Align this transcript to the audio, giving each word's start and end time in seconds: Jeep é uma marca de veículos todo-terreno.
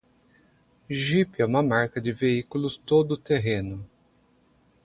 Jeep 0.89 1.35
é 1.39 1.45
uma 1.45 1.61
marca 1.61 2.01
de 2.01 2.11
veículos 2.11 2.75
todo-terreno. 2.75 3.87